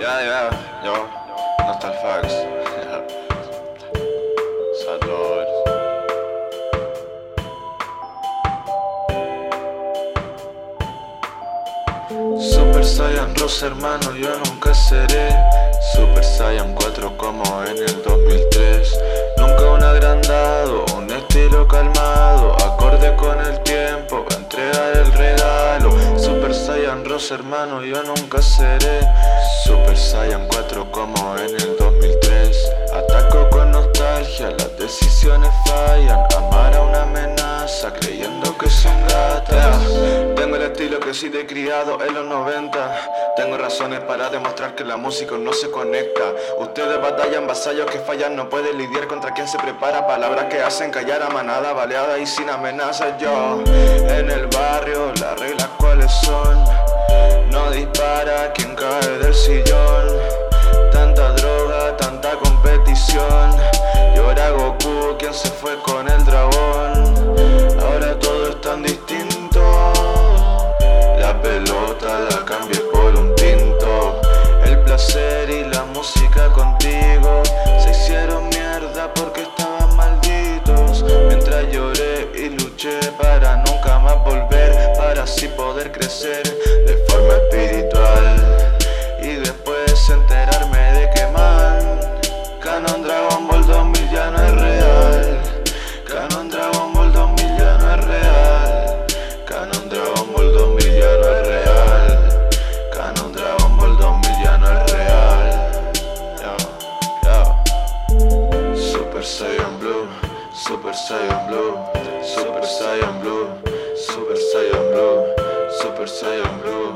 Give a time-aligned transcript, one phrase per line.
[0.00, 0.50] Ja, ja,
[0.84, 0.96] ja.
[1.66, 2.32] Något alfabet.
[4.84, 5.46] Salud.
[12.40, 15.28] Super Saiyan 2 hermano, yo nunca seré
[15.94, 18.98] Super Saiyan 4 como en el 2003
[19.36, 22.19] Nunca un agrandado, un estilo calmado
[27.20, 29.00] Ross, hermano, yo nunca seré
[29.64, 36.20] Super Saiyan 4 como en el 2003 Ataco con nostalgia, las decisiones fallan.
[36.36, 39.76] Amar a una amenaza creyendo que son gatas
[40.34, 44.84] Tengo el estilo que sí de criado en los 90 Tengo razones para demostrar que
[44.84, 46.32] la música no se conecta.
[46.58, 50.06] Ustedes batallan vasallos que fallan No pueden lidiar contra quien se prepara.
[50.06, 53.18] Palabras que hacen callar a manada Baleada y sin amenazas.
[53.20, 56.64] Yo en el barrio las reglas cuáles son
[57.50, 60.06] No dispara quien cae del sillón.
[60.92, 63.56] Tanta droga, tanta competición.
[64.14, 66.92] Llora Goku quien se fue con el dragón.
[67.80, 69.60] Ahora todo es tan distinto.
[71.18, 74.20] La pelota la cambié por un tinto.
[74.64, 77.42] El placer y la música contigo
[77.82, 81.04] Se hicieron mierda porque estaban malditos.
[81.28, 86.49] Mientras lloré y luché para nunca más volver Para así poder crecer
[110.70, 111.74] Super Saiyan Blue
[112.22, 113.48] Super Saiyan Blue
[113.98, 115.26] Super Saiyan Blue
[115.82, 116.94] Super Saiyan Blue.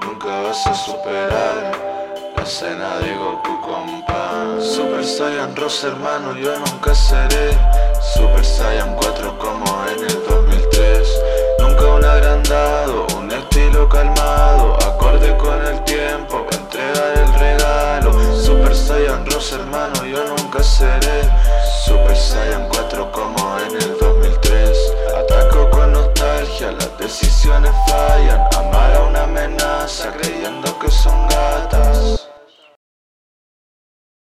[0.00, 1.70] Nunca vas a superar
[2.34, 7.52] la escena de Goku compa Super Saiyan Ross hermano yo nunca seré.
[8.00, 11.22] Super Saiyan 4 como en el 2003
[11.58, 18.34] Nunca un agrandado, un estilo calmado Acorde con el tiempo, entregar el regalo.
[18.34, 21.28] Super Saiyan Ross hermano yo nunca seré.
[21.84, 22.66] Super Saiyan
[23.00, 23.39] pero como